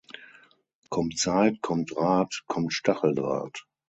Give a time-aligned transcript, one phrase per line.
[0.89, 3.67] Kommt Zeit, kommt Rat, kommt Stacheldraht.